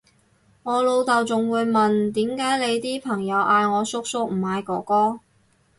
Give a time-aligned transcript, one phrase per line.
[0.63, 5.19] 我老豆仲會問點解你啲朋友嗌我叔叔唔嗌哥哥？